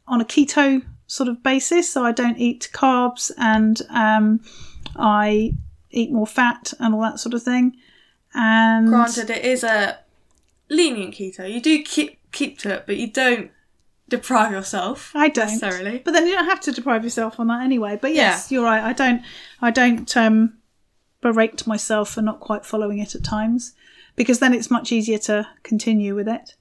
[0.07, 4.41] on a keto sort of basis, so I don't eat carbs and um,
[4.97, 5.55] I
[5.91, 7.77] eat more fat and all that sort of thing.
[8.35, 9.99] And granted, it is a
[10.69, 11.53] lenient keto.
[11.53, 13.51] You do keep keep to it, but you don't
[14.11, 15.13] deprive yourself.
[15.15, 15.99] I don't necessarily.
[16.05, 17.99] But then you don't have to deprive yourself on that anyway.
[18.01, 18.57] But yes, yeah.
[18.57, 18.83] you're right.
[18.83, 19.23] I don't.
[19.63, 20.59] I don't um,
[21.23, 23.75] berate myself for not quite following it at times
[24.17, 26.55] because then it's much easier to continue with it.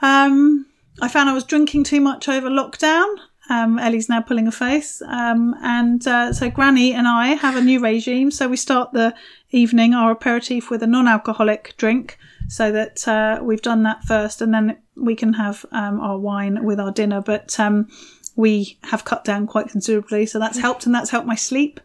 [0.00, 0.66] Um,
[1.00, 3.14] I found I was drinking too much over lockdown.
[3.50, 5.02] Um, Ellie's now pulling a face.
[5.02, 8.30] Um, and uh, so Granny and I have a new regime.
[8.30, 9.14] So we start the
[9.50, 12.18] evening, our aperitif, with a non alcoholic drink
[12.48, 16.64] so that uh, we've done that first and then we can have um, our wine
[16.64, 17.20] with our dinner.
[17.20, 17.88] But um,
[18.36, 20.26] we have cut down quite considerably.
[20.26, 21.80] So that's helped and that's helped my sleep.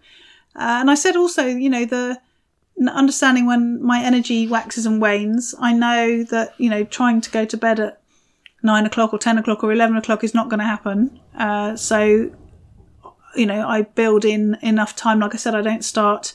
[0.55, 2.19] Uh, and I said also, you know, the
[2.87, 7.45] understanding when my energy waxes and wanes, I know that, you know, trying to go
[7.45, 8.01] to bed at
[8.63, 11.19] nine o'clock or 10 o'clock or 11 o'clock is not going to happen.
[11.37, 12.31] Uh, so,
[13.35, 15.19] you know, I build in enough time.
[15.19, 16.33] Like I said, I don't start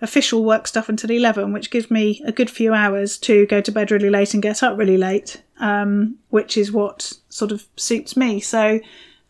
[0.00, 3.72] official work stuff until 11, which gives me a good few hours to go to
[3.72, 8.16] bed really late and get up really late, um, which is what sort of suits
[8.16, 8.40] me.
[8.40, 8.80] So,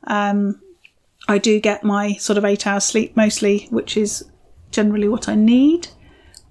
[0.05, 0.61] um,
[1.29, 4.25] I do get my sort of eight hours sleep mostly, which is
[4.71, 5.89] generally what I need.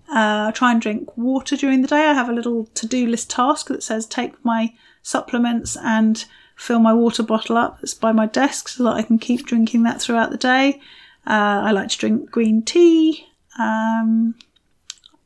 [0.10, 2.08] Uh, I try and drink water during the day.
[2.08, 6.24] I have a little to do list task that says take my supplements and
[6.56, 9.84] fill my water bottle up that's by my desk so that I can keep drinking
[9.84, 10.82] that throughout the day.
[11.26, 13.28] Uh, I like to drink green tea.
[13.58, 14.36] Um,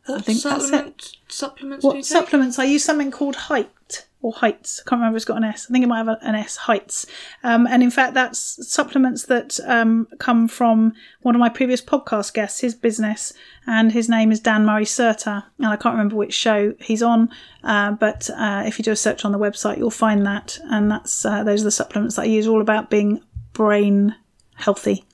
[0.08, 1.18] I think that's it.
[1.28, 1.84] Supplements?
[1.84, 2.60] What supplements?
[2.60, 4.82] I use something called Height or Heights.
[4.82, 5.68] I can't remember it's got an S.
[5.70, 7.06] I think it might have an S, Heights.
[7.44, 12.34] Um, and in fact, that's supplements that um, come from one of my previous podcast
[12.34, 13.34] guests, his business,
[13.66, 15.44] and his name is Dan Murray Serter.
[15.58, 17.30] And I can't remember which show he's on,
[17.64, 20.60] uh, but uh, if you do a search on the website, you'll find that.
[20.66, 23.22] And that's uh, those are the supplements that I use, all about being
[23.54, 24.16] brain
[24.56, 25.06] healthy.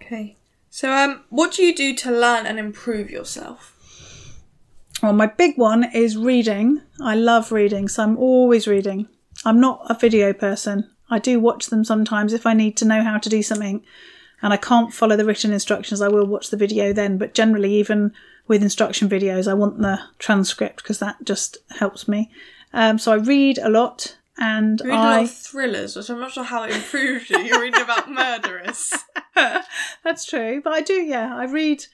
[0.00, 0.36] Okay.
[0.74, 3.76] So, um, what do you do to learn and improve yourself?
[5.00, 6.82] Well, my big one is reading.
[7.00, 9.06] I love reading, so I'm always reading.
[9.44, 10.90] I'm not a video person.
[11.08, 13.84] I do watch them sometimes if I need to know how to do something
[14.42, 17.18] and I can't follow the written instructions, I will watch the video then.
[17.18, 18.12] But generally, even
[18.48, 22.32] with instruction videos, I want the transcript because that just helps me.
[22.72, 26.20] Um, so I read a lot and You read a lot of thrillers, which I'm
[26.20, 27.38] not sure how it improves you.
[27.38, 28.92] You're reading about murderers.
[29.34, 30.60] That's true.
[30.62, 31.84] But I do, yeah, I read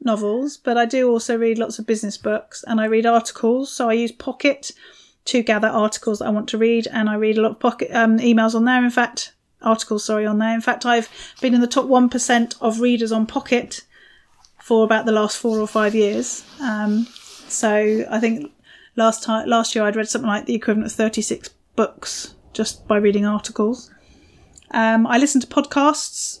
[0.00, 3.72] novels, but I do also read lots of business books and I read articles.
[3.72, 4.72] So I use Pocket
[5.26, 7.90] to gather articles that I want to read, and I read a lot of Pocket
[7.94, 8.84] um, emails on there.
[8.84, 10.54] In fact, articles, sorry, on there.
[10.54, 11.08] In fact, I've
[11.40, 13.82] been in the top 1% of readers on Pocket
[14.60, 16.44] for about the last four or five years.
[16.60, 17.06] Um,
[17.48, 18.52] so I think
[18.96, 22.96] last time, last year I'd read something like the equivalent of 36 books just by
[22.96, 23.90] reading articles.
[24.70, 26.40] Um, I listen to podcasts,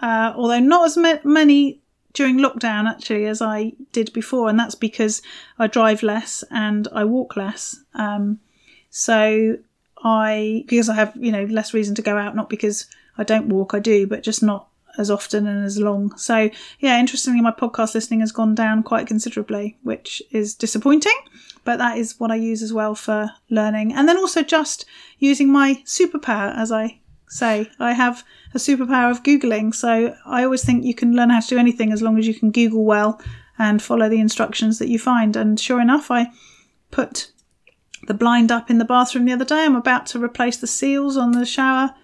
[0.00, 1.80] uh, although not as ma- many
[2.12, 5.20] during lockdown actually as I did before, and that's because
[5.58, 7.76] I drive less and I walk less.
[7.94, 8.40] Um,
[8.90, 9.58] so
[10.02, 12.86] I because I have you know less reason to go out, not because
[13.18, 16.16] I don't walk, I do, but just not as often and as long.
[16.16, 21.16] So yeah, interestingly, my podcast listening has gone down quite considerably, which is disappointing.
[21.64, 24.84] But that is what I use as well for learning, and then also just
[25.18, 27.70] using my superpower, as I say.
[27.78, 28.22] I have
[28.54, 31.90] a superpower of googling, so I always think you can learn how to do anything
[31.90, 33.20] as long as you can Google well
[33.58, 35.36] and follow the instructions that you find.
[35.36, 36.26] And sure enough, I
[36.90, 37.32] put
[38.06, 39.64] the blind up in the bathroom the other day.
[39.64, 41.94] I'm about to replace the seals on the shower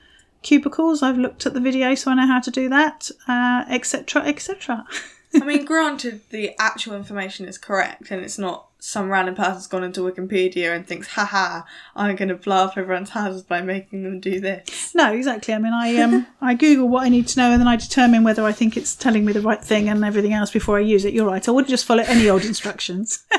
[0.42, 1.02] cubicles.
[1.02, 4.86] I've looked at the video, so I know how to do that, etc., etc.
[5.34, 9.84] I mean, granted, the actual information is correct, and it's not some random person's gone
[9.84, 11.62] into Wikipedia and thinks, haha,
[11.94, 14.94] I'm going to blow up everyone's houses by making them do this.
[14.94, 15.54] no, exactly.
[15.54, 18.24] I mean, I um, I Google what I need to know, and then I determine
[18.24, 21.04] whether I think it's telling me the right thing and everything else before I use
[21.04, 21.14] it.
[21.14, 21.46] You're right.
[21.46, 23.24] I wouldn't just follow any old instructions.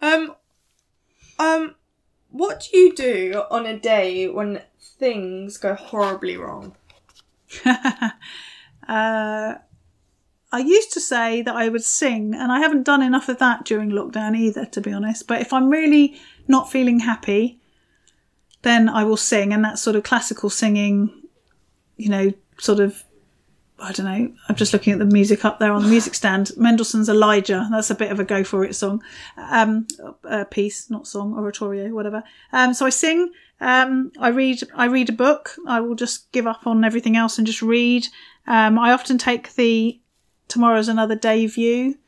[0.00, 0.34] Um,
[1.38, 1.74] um,
[2.30, 4.62] what do you do on a day when
[4.98, 6.74] things go horribly wrong?
[7.64, 9.54] uh,
[10.50, 13.64] I used to say that I would sing, and I haven't done enough of that
[13.64, 15.26] during lockdown either, to be honest.
[15.26, 17.60] But if I'm really not feeling happy,
[18.62, 21.10] then I will sing, and that sort of classical singing,
[21.96, 23.04] you know, sort of.
[23.80, 24.32] I don't know.
[24.48, 26.50] I'm just looking at the music up there on the music stand.
[26.56, 27.68] Mendelssohn's Elijah.
[27.70, 29.00] That's a bit of a go for it song,
[29.36, 29.86] um,
[30.28, 32.24] uh, piece, not song, oratorio, whatever.
[32.52, 33.30] Um, so I sing.
[33.60, 34.62] Um, I read.
[34.74, 35.56] I read a book.
[35.66, 38.06] I will just give up on everything else and just read.
[38.46, 40.00] Um, I often take the
[40.46, 41.98] tomorrow's another day view.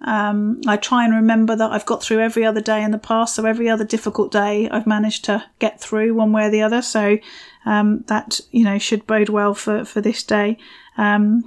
[0.00, 3.34] Um, I try and remember that I've got through every other day in the past,
[3.34, 6.82] so every other difficult day I've managed to get through one way or the other.
[6.82, 7.18] So
[7.66, 10.58] um, that you know should bode well for for this day.
[10.96, 11.42] Um,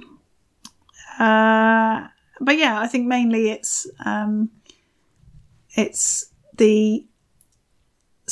[1.18, 2.08] uh,
[2.40, 4.50] but yeah, I think mainly it's um,
[5.74, 7.06] it's the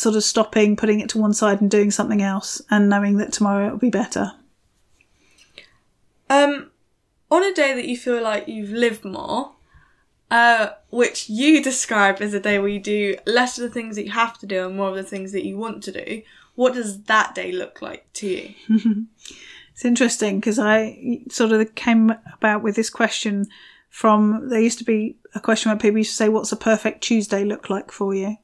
[0.00, 3.32] sort of stopping, putting it to one side, and doing something else, and knowing that
[3.32, 4.32] tomorrow it will be better.
[6.28, 6.70] Um,
[7.30, 9.52] on a day that you feel like you've lived more,
[10.30, 14.04] uh, which you describe as a day where you do less of the things that
[14.04, 16.22] you have to do and more of the things that you want to do,
[16.54, 18.54] what does that day look like to you?
[19.80, 23.46] It's interesting because I sort of came about with this question
[23.88, 27.02] from there used to be a question where people used to say, "What's a perfect
[27.02, 28.36] Tuesday look like for you?"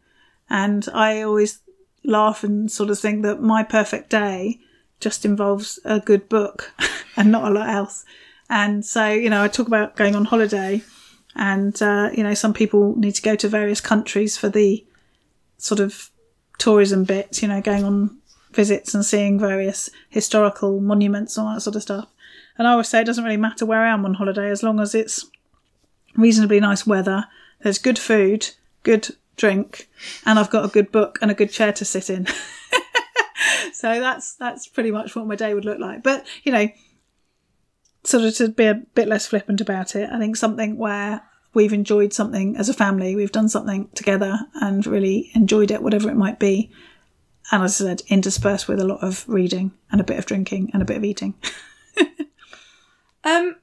[0.49, 1.61] And I always
[2.05, 4.61] laugh and sort of think that my perfect day
[5.01, 6.73] just involves a good book
[7.17, 8.05] and not a lot else.
[8.49, 10.83] And so, you know, I talk about going on holiday,
[11.35, 14.87] and uh, you know, some people need to go to various countries for the
[15.59, 16.11] sort of
[16.59, 17.43] tourism bits.
[17.43, 18.19] You know, going on
[18.53, 22.09] visits and seeing various historical monuments and all that sort of stuff.
[22.57, 24.81] And I always say it doesn't really matter where I am on holiday as long
[24.81, 25.27] as it's
[26.17, 27.27] reasonably nice weather,
[27.63, 28.51] there's good food,
[28.83, 29.89] good drink,
[30.25, 32.27] and I've got a good book and a good chair to sit in.
[33.73, 36.03] so that's that's pretty much what my day would look like.
[36.03, 36.69] But you know,
[38.05, 41.23] sort of to be a bit less flippant about it, I think something where
[41.55, 46.11] we've enjoyed something as a family, we've done something together and really enjoyed it, whatever
[46.11, 46.71] it might be.
[47.53, 50.71] And as I said, interspersed with a lot of reading and a bit of drinking
[50.73, 51.35] and a bit of eating.
[53.27, 53.57] Um,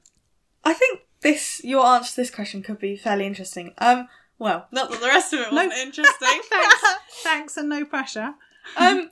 [0.62, 3.72] I think this your answer to this question could be fairly interesting.
[3.78, 4.08] Um,
[4.38, 6.40] Well, not that the rest of it wasn't interesting.
[6.50, 6.84] Thanks.
[7.22, 8.34] Thanks and no pressure.
[8.76, 9.10] um,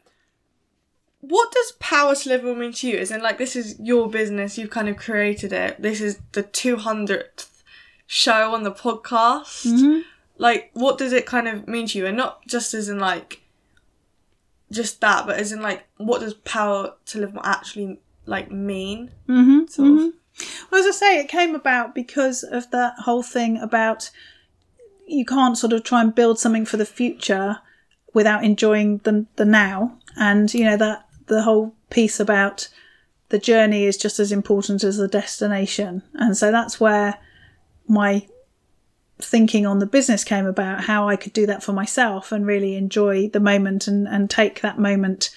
[1.20, 2.98] what does power to live mean to you?
[2.98, 4.58] As in, like, this is your business.
[4.58, 5.80] You've kind of created it.
[5.80, 7.62] This is the two hundredth
[8.06, 9.66] show on the podcast.
[9.66, 10.00] Mm-hmm.
[10.38, 12.06] Like, what does it kind of mean to you?
[12.06, 13.42] And not just as in like,
[14.72, 19.12] just that, but as in like, what does power to live more actually like mean?
[19.28, 19.66] Mm-hmm.
[19.66, 20.12] Sort of.
[20.70, 24.10] Well, as I say, it came about because of that whole thing about
[25.06, 27.58] you can't sort of try and build something for the future
[28.14, 32.68] without enjoying the the now, and you know that the whole piece about
[33.28, 37.18] the journey is just as important as the destination, and so that's where
[37.88, 38.26] my
[39.20, 42.74] thinking on the business came about how I could do that for myself and really
[42.74, 45.30] enjoy the moment and, and take that moment,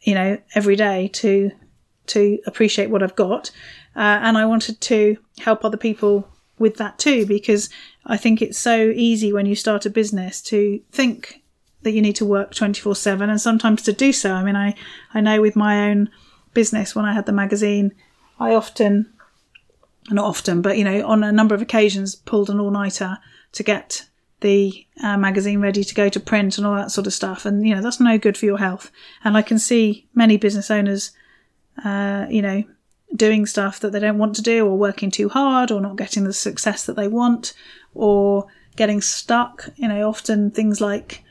[0.00, 1.50] you know, every day to
[2.06, 3.50] to appreciate what I've got.
[3.94, 6.28] Uh, and I wanted to help other people
[6.58, 7.70] with that too, because
[8.04, 11.42] I think it's so easy when you start a business to think
[11.82, 14.32] that you need to work 24 7 and sometimes to do so.
[14.32, 14.74] I mean, I,
[15.14, 16.10] I know with my own
[16.54, 17.92] business, when I had the magazine,
[18.38, 19.12] I often,
[20.10, 23.18] not often, but you know, on a number of occasions pulled an all nighter
[23.52, 24.06] to get
[24.40, 27.46] the uh, magazine ready to go to print and all that sort of stuff.
[27.46, 28.90] And, you know, that's no good for your health.
[29.24, 31.12] And I can see many business owners,
[31.84, 32.64] uh, you know,
[33.14, 36.24] doing stuff that they don't want to do or working too hard or not getting
[36.24, 37.52] the success that they want
[37.94, 39.68] or getting stuck.
[39.76, 41.24] You know, often things like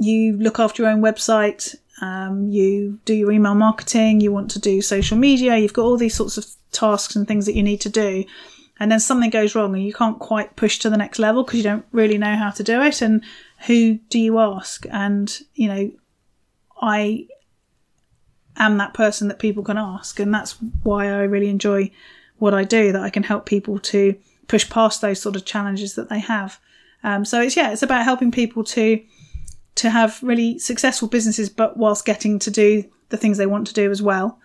[0.00, 4.58] you look after your own website, um, you do your email marketing, you want to
[4.58, 7.80] do social media, you've got all these sorts of tasks and things that you need
[7.82, 8.24] to do.
[8.80, 11.58] And then something goes wrong and you can't quite push to the next level because
[11.58, 13.00] you don't really know how to do it.
[13.00, 13.22] And
[13.66, 14.86] who do you ask?
[14.90, 15.92] And, you know,
[16.80, 17.28] I
[18.56, 20.18] am that person that people can ask.
[20.18, 21.92] And that's why I really enjoy
[22.38, 24.16] what I do, that I can help people to
[24.48, 26.58] push past those sort of challenges that they have.
[27.02, 29.02] Um, so it's, yeah, it's about helping people to,
[29.76, 33.74] to have really successful businesses, but whilst getting to do the things they want to
[33.74, 34.38] do as well.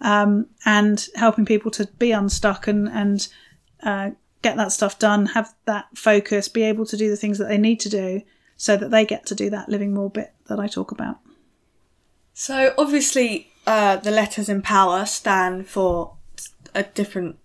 [0.00, 3.28] Um, and helping people to be unstuck and, and,
[3.82, 4.10] uh,
[4.42, 7.58] get that stuff done, have that focus, be able to do the things that they
[7.58, 8.22] need to do
[8.56, 11.18] so that they get to do that living more bit that I talk about.
[12.34, 16.16] So obviously, uh, the letters in power stand for
[16.74, 17.36] a different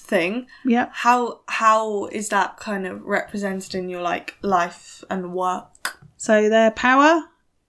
[0.00, 0.46] thing.
[0.64, 0.88] Yeah.
[0.92, 5.98] How how is that kind of represented in your like life and work?
[6.16, 7.24] So their power,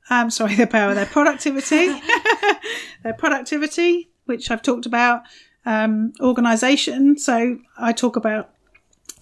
[0.10, 1.88] I'm sorry, their power, their productivity,
[3.04, 5.24] their productivity, which I've talked about,
[5.66, 7.18] um, organization.
[7.18, 8.50] So I talk about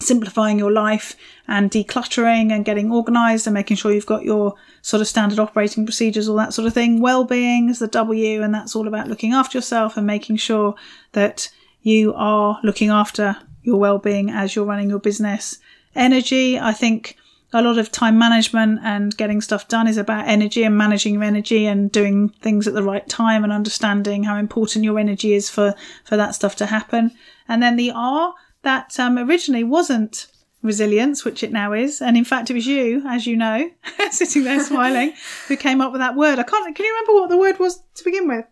[0.02, 1.14] simplifying your life
[1.46, 5.84] and decluttering and getting organized and making sure you've got your sort of standard operating
[5.84, 7.00] procedures, all that sort of thing.
[7.00, 10.74] Well-being is the W, and that's all about looking after yourself and making sure
[11.12, 11.50] that
[11.82, 15.58] you are looking after your well-being as you're running your business.
[15.94, 17.16] Energy, I think
[17.52, 21.24] a lot of time management and getting stuff done is about energy and managing your
[21.24, 25.50] energy and doing things at the right time and understanding how important your energy is
[25.50, 25.74] for,
[26.04, 27.10] for that stuff to happen.
[27.48, 30.28] And then the R, that um, originally wasn't
[30.62, 32.00] resilience, which it now is.
[32.00, 33.70] And in fact, it was you, as you know,
[34.10, 35.14] sitting there smiling,
[35.48, 36.38] who came up with that word.
[36.38, 38.44] I can't, can you remember what the word was to begin with?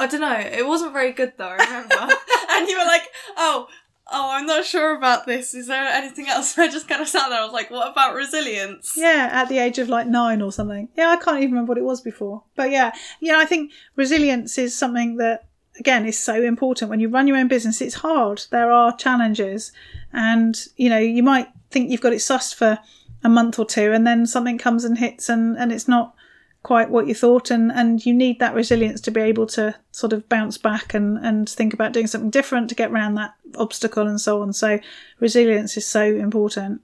[0.00, 0.32] I don't know.
[0.32, 1.44] It wasn't very good though.
[1.46, 1.94] I remember,
[2.52, 3.02] and you were like,
[3.36, 3.68] "Oh,
[4.10, 5.52] oh, I'm not sure about this.
[5.52, 7.38] Is there anything else?" I just kind of sat there.
[7.38, 10.88] I was like, "What about resilience?" Yeah, at the age of like nine or something.
[10.96, 12.44] Yeah, I can't even remember what it was before.
[12.56, 15.46] But yeah, yeah, I think resilience is something that
[15.78, 17.82] again is so important when you run your own business.
[17.82, 18.44] It's hard.
[18.50, 19.70] There are challenges,
[20.14, 22.78] and you know you might think you've got it sussed for
[23.22, 26.14] a month or two, and then something comes and hits, and and it's not
[26.62, 30.12] quite what you thought and and you need that resilience to be able to sort
[30.12, 34.06] of bounce back and and think about doing something different to get around that obstacle
[34.06, 34.52] and so on.
[34.52, 34.78] So
[35.20, 36.82] resilience is so important.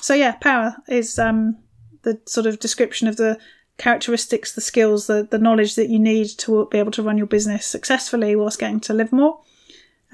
[0.00, 1.56] So yeah power is um
[2.02, 3.38] the sort of description of the
[3.78, 7.26] characteristics the skills the the knowledge that you need to be able to run your
[7.26, 9.40] business successfully whilst getting to live more.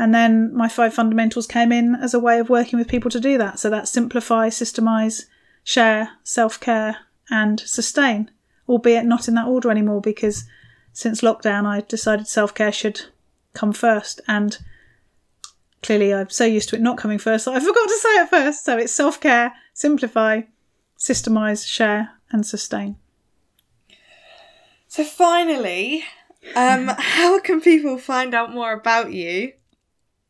[0.00, 3.18] And then my five fundamentals came in as a way of working with people to
[3.18, 3.58] do that.
[3.58, 5.24] So that's simplify systemize
[5.64, 6.98] share self-care
[7.30, 8.30] and sustain
[8.68, 10.44] albeit not in that order anymore because
[10.92, 13.02] since lockdown I decided self care should
[13.54, 14.58] come first and
[15.82, 18.28] clearly I'm so used to it not coming first that I forgot to say it
[18.28, 18.64] first.
[18.64, 20.42] So it's self care, simplify,
[20.98, 22.96] systemize, share, and sustain.
[24.88, 26.04] So finally,
[26.56, 29.52] um, how can people find out more about you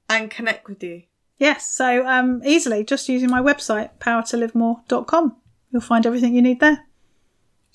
[0.08, 1.02] and connect with you?
[1.38, 5.36] Yes, so um, easily just using my website, powertolivemore.com.
[5.70, 6.87] You'll find everything you need there.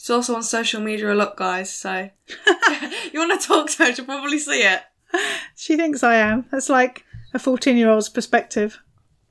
[0.04, 1.72] It's also on social media a lot, guys.
[1.74, 2.10] So
[3.14, 4.82] you want to talk to her, you'll probably see it.
[5.56, 6.46] She thinks I am.
[6.52, 8.82] That's like a 14 year old's perspective.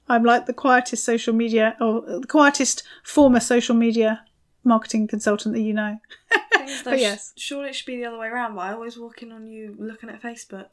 [0.09, 4.25] I'm like the quietest social media or the quietest former social media
[4.65, 5.99] marketing consultant that you know.
[6.31, 7.35] Though, But yes.
[7.37, 8.55] surely it should be the other way around.
[8.55, 10.69] But I always walk in on you looking at Facebook.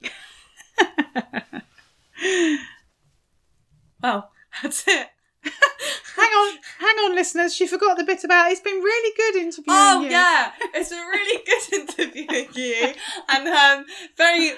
[4.01, 4.31] well,
[4.63, 5.09] that's it.
[6.29, 7.55] Hang on, hang on, listeners.
[7.55, 10.07] She forgot the bit about it's been really good interviewing Oh you.
[10.07, 12.93] Oh yeah, it's been really good interviewing you
[13.29, 13.85] and um,
[14.17, 14.51] very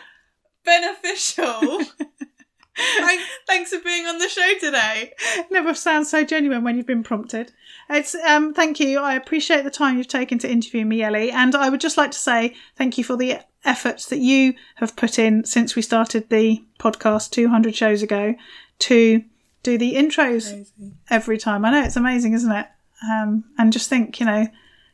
[0.65, 1.81] beneficial.
[3.47, 5.11] Thanks for being on the show today.
[5.51, 7.51] Never sounds so genuine when you've been prompted.
[7.89, 8.99] It's um thank you.
[8.99, 12.11] I appreciate the time you've taken to interview me, Ellie, and I would just like
[12.11, 16.29] to say thank you for the efforts that you have put in since we started
[16.29, 18.33] the podcast 200 shows ago
[18.79, 19.23] to
[19.63, 20.63] do the intros
[21.09, 21.65] every time.
[21.65, 22.67] I know it's amazing, isn't it?
[23.09, 24.47] Um, and just think, you know,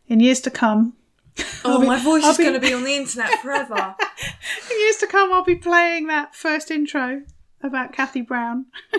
[0.07, 0.93] in years to come,
[1.63, 3.75] Oh, be- my voice I'll is be- going to be on the internet forever.
[4.71, 7.21] in years to come, I'll be playing that first intro
[7.61, 8.65] about Kathy Brown.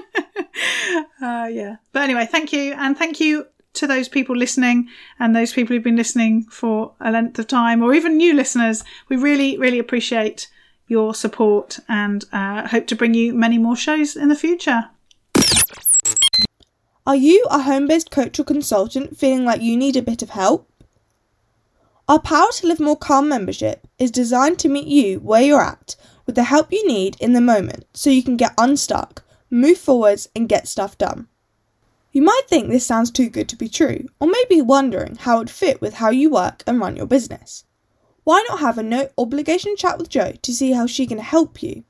[1.22, 1.76] uh, yeah.
[1.92, 2.74] But anyway, thank you.
[2.74, 4.88] And thank you to those people listening
[5.18, 8.84] and those people who've been listening for a length of time or even new listeners.
[9.08, 10.48] We really, really appreciate
[10.86, 14.90] your support and uh, hope to bring you many more shows in the future.
[17.08, 20.28] Are you a home based coach or consultant feeling like you need a bit of
[20.28, 20.70] help?
[22.06, 25.96] Our Power to Live More Calm membership is designed to meet you where you're at
[26.26, 30.28] with the help you need in the moment so you can get unstuck, move forwards,
[30.36, 31.28] and get stuff done.
[32.12, 35.38] You might think this sounds too good to be true, or maybe wondering how it
[35.38, 37.64] would fit with how you work and run your business.
[38.24, 41.62] Why not have a no obligation chat with Jo to see how she can help
[41.62, 41.84] you?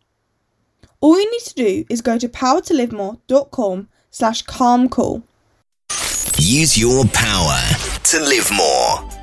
[1.00, 5.22] All you need to do is go to powertolivemore.com slash calm call.
[6.38, 7.60] Use your power
[8.04, 9.17] to live more.